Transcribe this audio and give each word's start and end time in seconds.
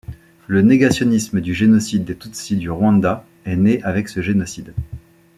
Le 0.47 0.63
négationnisme 0.63 1.41
du 1.41 1.53
génocide 1.53 2.05
des 2.05 2.15
Tutsi 2.17 2.57
du 2.57 2.71
Rwanda 2.71 3.23
est 3.45 3.55
né 3.55 3.83
avec 3.83 4.09
ce 4.09 4.19
génocide. 4.23 4.73